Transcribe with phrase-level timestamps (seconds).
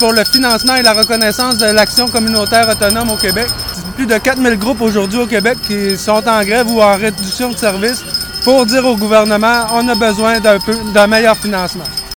[0.00, 3.48] pour le financement et la reconnaissance de l'action communautaire autonome au Québec.
[3.96, 7.56] Plus de 4000 groupes aujourd'hui au Québec qui sont en grève ou en réduction de
[7.56, 8.02] services
[8.42, 11.84] pour dire au gouvernement on a besoin d'un meilleur financement.